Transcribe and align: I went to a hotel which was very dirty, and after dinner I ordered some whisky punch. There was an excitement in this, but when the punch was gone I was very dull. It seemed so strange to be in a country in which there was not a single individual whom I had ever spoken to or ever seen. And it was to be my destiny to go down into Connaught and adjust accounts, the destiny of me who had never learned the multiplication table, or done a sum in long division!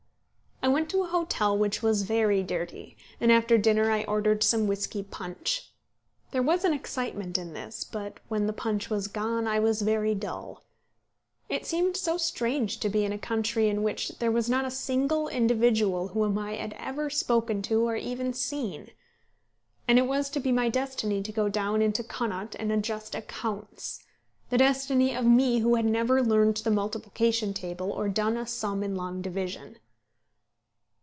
I 0.63 0.67
went 0.67 0.91
to 0.91 1.01
a 1.01 1.07
hotel 1.07 1.57
which 1.57 1.81
was 1.81 2.03
very 2.03 2.43
dirty, 2.43 2.95
and 3.19 3.31
after 3.31 3.57
dinner 3.57 3.89
I 3.89 4.03
ordered 4.03 4.43
some 4.43 4.67
whisky 4.67 5.01
punch. 5.01 5.73
There 6.29 6.43
was 6.43 6.63
an 6.63 6.71
excitement 6.71 7.35
in 7.39 7.53
this, 7.53 7.83
but 7.83 8.19
when 8.27 8.45
the 8.45 8.53
punch 8.53 8.87
was 8.87 9.07
gone 9.07 9.47
I 9.47 9.59
was 9.59 9.81
very 9.81 10.13
dull. 10.13 10.63
It 11.49 11.65
seemed 11.65 11.97
so 11.97 12.15
strange 12.17 12.77
to 12.81 12.89
be 12.89 13.03
in 13.03 13.11
a 13.11 13.17
country 13.17 13.69
in 13.69 13.81
which 13.81 14.09
there 14.19 14.29
was 14.31 14.47
not 14.51 14.63
a 14.63 14.69
single 14.69 15.27
individual 15.29 16.09
whom 16.09 16.37
I 16.37 16.53
had 16.53 16.73
ever 16.77 17.09
spoken 17.09 17.63
to 17.63 17.81
or 17.87 17.95
ever 17.95 18.31
seen. 18.31 18.91
And 19.87 19.97
it 19.97 20.05
was 20.05 20.29
to 20.29 20.39
be 20.39 20.51
my 20.51 20.69
destiny 20.69 21.23
to 21.23 21.31
go 21.31 21.49
down 21.49 21.81
into 21.81 22.03
Connaught 22.03 22.53
and 22.59 22.71
adjust 22.71 23.15
accounts, 23.15 24.03
the 24.51 24.59
destiny 24.59 25.15
of 25.15 25.25
me 25.25 25.59
who 25.61 25.73
had 25.73 25.85
never 25.85 26.21
learned 26.21 26.57
the 26.57 26.69
multiplication 26.71 27.51
table, 27.51 27.91
or 27.91 28.07
done 28.07 28.37
a 28.37 28.45
sum 28.45 28.83
in 28.83 28.95
long 28.95 29.23
division! 29.23 29.79